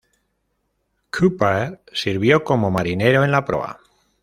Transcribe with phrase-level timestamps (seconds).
[1.15, 3.79] Cooper sirvió como marinero en la proa.